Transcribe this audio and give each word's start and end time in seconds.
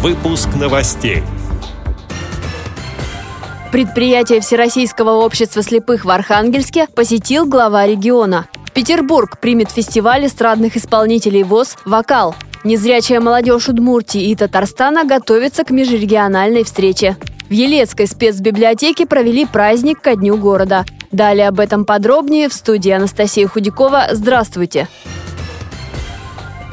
Выпуск 0.00 0.50
новостей. 0.54 1.24
Предприятие 3.72 4.40
Всероссийского 4.40 5.24
общества 5.24 5.60
слепых 5.60 6.04
в 6.04 6.10
Архангельске 6.10 6.86
посетил 6.94 7.46
глава 7.46 7.84
региона. 7.84 8.46
Петербург 8.72 9.40
примет 9.40 9.72
фестиваль 9.72 10.26
эстрадных 10.26 10.76
исполнителей 10.76 11.42
ВОЗ 11.42 11.76
«Вокал». 11.84 12.36
Незрячая 12.62 13.18
молодежь 13.18 13.68
Удмуртии 13.68 14.30
и 14.30 14.36
Татарстана 14.36 15.04
готовится 15.04 15.64
к 15.64 15.70
межрегиональной 15.70 16.62
встрече. 16.62 17.16
В 17.48 17.52
Елецкой 17.52 18.06
спецбиблиотеке 18.06 19.04
провели 19.04 19.46
праздник 19.46 20.00
ко 20.00 20.14
дню 20.14 20.36
города. 20.36 20.84
Далее 21.10 21.48
об 21.48 21.58
этом 21.58 21.84
подробнее 21.84 22.48
в 22.48 22.52
студии 22.52 22.92
Анастасия 22.92 23.48
Худякова. 23.48 24.10
Здравствуйте! 24.12 24.86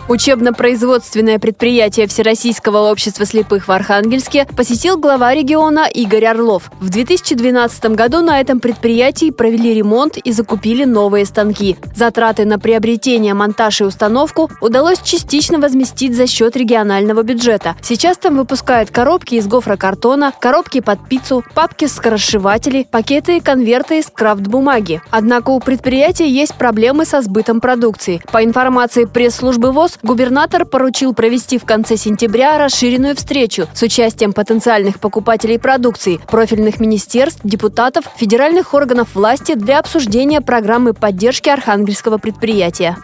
Учебно-производственное 0.07 1.39
предприятие 1.39 2.05
Всероссийского 2.05 2.91
общества 2.91 3.25
слепых 3.25 3.67
в 3.67 3.71
Архангельске 3.71 4.45
посетил 4.55 4.99
глава 4.99 5.33
региона 5.33 5.87
Игорь 5.91 6.25
Орлов. 6.25 6.69
В 6.79 6.89
2012 6.89 7.85
году 7.95 8.21
на 8.21 8.39
этом 8.39 8.59
предприятии 8.59 9.31
провели 9.31 9.73
ремонт 9.73 10.17
и 10.17 10.31
закупили 10.31 10.85
новые 10.85 11.25
станки. 11.25 11.75
Затраты 11.95 12.45
на 12.45 12.59
приобретение, 12.59 13.33
монтаж 13.33 13.81
и 13.81 13.83
установку 13.83 14.51
удалось 14.61 15.01
частично 15.01 15.57
возместить 15.57 16.15
за 16.15 16.27
счет 16.27 16.55
регионального 16.55 17.23
бюджета. 17.23 17.75
Сейчас 17.81 18.17
там 18.17 18.37
выпускают 18.37 18.91
коробки 18.91 19.33
из 19.35 19.47
гофрокартона, 19.47 20.33
коробки 20.39 20.81
под 20.81 21.09
пиццу, 21.09 21.43
папки 21.55 21.85
скоросшивателей, 21.85 22.85
пакеты 22.85 23.37
и 23.37 23.41
конверты 23.41 23.97
из 23.97 24.05
крафт-бумаги. 24.13 25.01
Однако 25.09 25.49
у 25.49 25.59
предприятия 25.59 26.29
есть 26.29 26.53
проблемы 26.53 27.05
со 27.05 27.23
сбытом 27.23 27.59
продукции. 27.59 28.21
По 28.31 28.43
информации 28.43 29.05
пресс-службы 29.05 29.71
ВОЗ, 29.71 29.94
губернатор 30.03 30.65
поручил 30.65 31.13
провести 31.13 31.57
в 31.57 31.65
конце 31.65 31.97
сентября 31.97 32.57
расширенную 32.57 33.15
встречу 33.15 33.67
с 33.73 33.81
участием 33.81 34.33
потенциальных 34.33 34.99
покупателей 34.99 35.59
продукции, 35.59 36.19
профильных 36.27 36.79
министерств, 36.79 37.41
депутатов, 37.43 38.05
федеральных 38.17 38.73
органов 38.73 39.15
власти 39.15 39.55
для 39.55 39.79
обсуждения 39.79 40.41
программы 40.41 40.93
поддержки 40.93 41.49
архангельского 41.49 42.17
предприятия. 42.17 42.97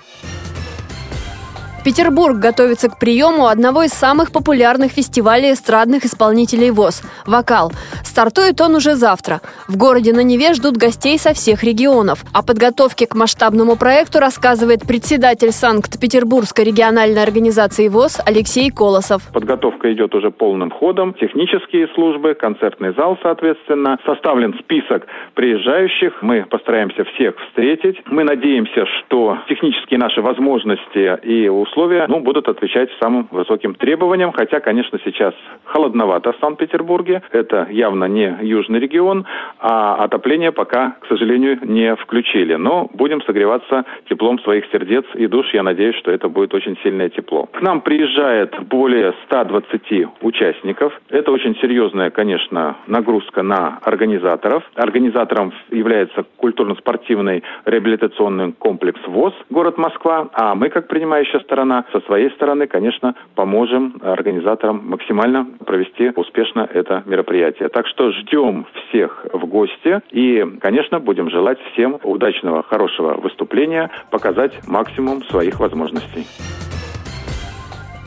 Петербург 1.84 2.38
готовится 2.38 2.90
к 2.90 3.00
приему 3.00 3.48
одного 3.48 3.82
из 3.82 3.90
самых 3.90 4.32
популярных 4.32 4.92
фестивалей 4.92 5.54
эстрадных 5.54 6.06
исполнителей 6.06 6.70
ВОЗ– 6.70 7.02
«Вокал». 7.26 7.72
Стартует 8.04 8.62
он 8.62 8.76
уже 8.76 8.94
завтра. 8.94 9.42
В 9.68 9.78
городе 9.78 10.14
на 10.14 10.22
Неве 10.22 10.54
ждут 10.54 10.78
гостей 10.78 11.18
со 11.18 11.34
всех 11.34 11.64
регионов. 11.64 12.24
О 12.34 12.44
подготовке 12.44 13.08
к 13.08 13.16
масштабному 13.16 13.78
проекту 13.78 14.20
рассказывает 14.20 14.82
председатель 14.88 15.52
Санкт-Петербургской 15.52 16.66
региональной 16.66 17.24
организации 17.24 17.88
ВОЗ 17.88 18.22
Алексей 18.28 18.70
Колосов. 18.70 19.24
Подготовка 19.34 19.92
идет 19.92 20.14
уже 20.14 20.30
полным 20.30 20.70
ходом. 20.70 21.16
Технические 21.16 21.88
службы, 21.96 22.36
концертный 22.36 22.94
зал, 22.94 23.18
соответственно. 23.24 23.98
Составлен 24.06 24.54
список 24.60 25.08
приезжающих. 25.34 26.22
Мы 26.22 26.46
постараемся 26.46 27.06
всех 27.16 27.34
встретить. 27.48 27.98
Мы 28.06 28.24
надеемся, 28.24 28.86
что 28.86 29.40
технические 29.50 29.98
наши 29.98 30.22
возможности 30.22 31.18
и 31.24 31.50
условия 31.50 31.71
ну, 32.08 32.20
будут 32.20 32.48
отвечать 32.48 32.90
самым 33.02 33.28
высоким 33.32 33.76
требованиям, 33.76 34.32
хотя, 34.32 34.60
конечно, 34.60 35.00
сейчас 35.04 35.34
холодновато 35.66 36.34
в 36.34 36.38
Санкт-Петербурге, 36.40 37.22
это 37.32 37.68
явно 37.70 38.06
не 38.06 38.38
южный 38.42 38.80
регион, 38.80 39.26
а 39.60 39.96
отопление 39.96 40.52
пока, 40.52 40.96
к 41.02 41.08
сожалению, 41.08 41.60
не 41.64 41.96
включили. 41.96 42.56
Но 42.56 42.90
будем 42.94 43.22
согреваться 43.24 43.86
теплом 44.10 44.40
своих 44.40 44.66
сердец 44.72 45.06
и 45.16 45.28
душ, 45.28 45.54
я 45.54 45.64
надеюсь, 45.64 45.96
что 45.96 46.12
это 46.12 46.28
будет 46.30 46.54
очень 46.54 46.78
сильное 46.84 47.10
тепло. 47.10 47.46
К 47.46 47.62
нам 47.62 47.82
приезжает 47.82 48.54
более 48.68 49.14
120 49.26 50.08
участников. 50.22 51.00
Это 51.10 51.32
очень 51.32 51.56
серьезная, 51.58 52.10
конечно, 52.10 52.78
нагрузка 52.88 53.44
на 53.44 53.80
организаторов. 53.84 54.64
Организатором 54.76 55.54
является 55.70 56.26
культурно-спортивный 56.38 57.44
реабилитационный 57.66 58.54
комплекс 58.54 59.00
ВОЗ, 59.08 59.34
город 59.50 59.78
Москва, 59.78 60.30
а 60.34 60.56
мы, 60.56 60.70
как 60.70 60.88
принимающая 60.88 61.40
сторона, 61.40 61.61
сторона. 61.62 61.86
Со 61.92 62.02
своей 62.02 62.30
стороны, 62.32 62.68
конечно, 62.68 63.16
поможем 63.36 64.00
организаторам 64.02 64.82
максимально 64.90 65.48
провести 65.66 66.12
успешно 66.16 66.68
это 66.74 67.04
мероприятие. 67.06 67.70
Так 67.70 67.88
что 67.88 68.12
ждем 68.12 68.66
всех 68.90 69.26
в 69.32 69.46
гости 69.46 70.02
и, 70.12 70.44
конечно, 70.60 71.00
будем 71.00 71.30
желать 71.30 71.60
всем 71.74 72.00
удачного, 72.04 72.64
хорошего 72.64 73.14
выступления, 73.14 73.90
показать 74.10 74.54
максимум 74.68 75.22
своих 75.24 75.60
возможностей. 75.60 76.26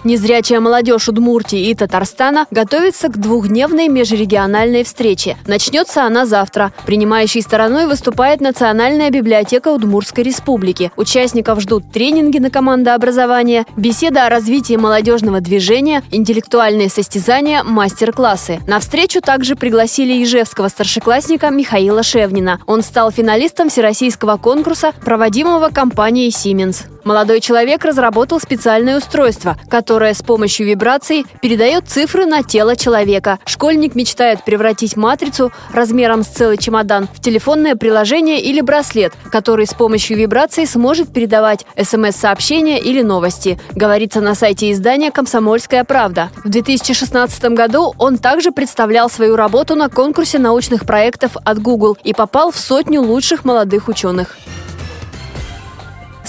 Незрячая 0.04 0.60
молодежь 0.60 1.08
Удмуртии 1.08 1.70
и 1.70 1.74
Татарстана 1.74 2.46
готовится 2.50 3.08
к 3.08 3.16
двухдневной 3.18 3.88
межрегиональной 3.88 4.84
встрече. 4.84 5.38
Начнется 5.46 6.04
она 6.04 6.26
завтра. 6.26 6.72
Принимающей 6.84 7.40
стороной 7.40 7.86
выступает 7.86 8.42
Национальная 8.42 9.10
библиотека 9.10 9.68
Удмуртской 9.68 10.22
республики. 10.24 10.92
Участников 10.96 11.60
ждут 11.60 11.90
тренинги 11.90 12.38
на 12.38 12.50
командообразование, 12.50 13.64
беседа 13.76 14.26
о 14.26 14.28
развитии 14.28 14.76
молодежного 14.76 15.40
движения, 15.40 16.02
интеллектуальные 16.10 16.90
состязания, 16.90 17.62
мастер-классы. 17.64 18.60
На 18.66 18.80
встречу 18.80 19.22
также 19.22 19.56
пригласили 19.56 20.22
ижевского 20.22 20.68
старшеклассника 20.68 21.48
Михаила 21.48 22.02
Шевнина. 22.02 22.60
Он 22.66 22.82
стал 22.82 23.10
финалистом 23.10 23.70
всероссийского 23.70 24.36
конкурса, 24.36 24.92
проводимого 25.02 25.70
компанией 25.70 26.30
«Сименс». 26.30 26.84
Молодой 27.04 27.40
человек 27.40 27.84
разработал 27.84 28.40
специальное 28.40 28.96
устройство, 28.96 29.58
которое 29.68 30.14
с 30.14 30.22
помощью 30.22 30.66
вибраций 30.66 31.26
передает 31.42 31.86
цифры 31.86 32.24
на 32.24 32.42
тело 32.42 32.76
человека. 32.76 33.38
Школьник 33.44 33.94
мечтает 33.94 34.42
превратить 34.42 34.96
матрицу 34.96 35.52
размером 35.72 36.22
с 36.22 36.28
целый 36.28 36.56
чемодан 36.56 37.08
в 37.12 37.20
телефонное 37.20 37.74
приложение 37.76 38.40
или 38.40 38.62
браслет, 38.62 39.12
который 39.30 39.66
с 39.66 39.74
помощью 39.74 40.16
вибраций 40.16 40.66
сможет 40.66 41.12
передавать 41.12 41.66
смс-сообщения 41.80 42.80
или 42.80 43.02
новости, 43.02 43.58
говорится 43.74 44.22
на 44.22 44.34
сайте 44.34 44.72
издания 44.72 45.10
«Комсомольская 45.10 45.84
правда». 45.84 46.30
В 46.42 46.48
2016 46.48 47.44
году 47.52 47.94
он 47.98 48.16
также 48.16 48.50
представлял 48.50 49.10
свою 49.10 49.36
работу 49.36 49.76
на 49.76 49.90
конкурсе 49.90 50.38
научных 50.38 50.86
проектов 50.86 51.32
от 51.44 51.60
Google 51.60 51.98
и 52.02 52.14
попал 52.14 52.50
в 52.50 52.58
сотню 52.58 53.02
лучших 53.02 53.44
молодых 53.44 53.88
ученых. 53.88 54.38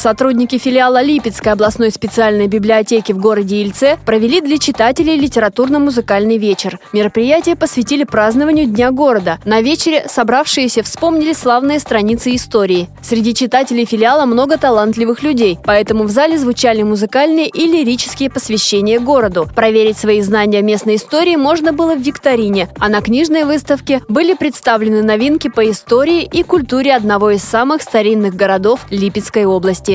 Сотрудники 0.05 0.59
филиала 0.59 1.01
Липецкой 1.01 1.53
областной 1.53 1.89
специальной 1.89 2.45
библиотеки 2.45 3.11
в 3.11 3.17
городе 3.17 3.63
Ильце 3.63 3.97
провели 4.05 4.39
для 4.39 4.59
читателей 4.59 5.17
литературно-музыкальный 5.17 6.37
вечер. 6.37 6.79
Мероприятие 6.93 7.55
посвятили 7.55 8.03
празднованию 8.03 8.67
Дня 8.67 8.91
города. 8.91 9.39
На 9.45 9.61
вечере 9.61 10.05
собравшиеся 10.07 10.83
вспомнили 10.83 11.33
славные 11.33 11.79
страницы 11.79 12.35
истории. 12.35 12.87
Среди 13.01 13.33
читателей 13.33 13.85
филиала 13.85 14.27
много 14.27 14.59
талантливых 14.59 15.23
людей, 15.23 15.57
поэтому 15.65 16.03
в 16.03 16.11
зале 16.11 16.37
звучали 16.37 16.83
музыкальные 16.83 17.47
и 17.47 17.65
лирические 17.65 18.29
посвящения 18.29 18.99
городу. 18.99 19.47
Проверить 19.55 19.97
свои 19.97 20.21
знания 20.21 20.61
местной 20.61 20.97
истории 20.97 21.35
можно 21.35 21.73
было 21.73 21.95
в 21.95 22.01
викторине, 22.01 22.69
а 22.77 22.89
на 22.89 23.01
книжной 23.01 23.43
выставке 23.43 24.03
были 24.07 24.35
представлены 24.35 25.01
новинки 25.01 25.47
по 25.47 25.67
истории 25.67 26.29
и 26.31 26.43
культуре 26.43 26.93
одного 26.93 27.31
из 27.31 27.41
самых 27.41 27.81
старинных 27.81 28.35
городов 28.35 28.81
Липецкой 28.91 29.45
области 29.45 29.94